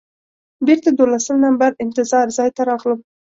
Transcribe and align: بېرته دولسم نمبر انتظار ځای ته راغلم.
بېرته 0.65 0.89
دولسم 0.99 1.35
نمبر 1.45 1.71
انتظار 1.83 2.27
ځای 2.37 2.49
ته 2.57 2.61
راغلم. 2.69 2.99